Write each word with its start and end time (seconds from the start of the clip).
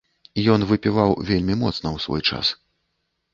Ён 0.53 0.63
выпіваў 0.71 1.11
вельмі 1.29 1.59
моцна 1.65 1.77
ў 1.77 1.97
свой 2.07 2.21
час. 2.29 2.53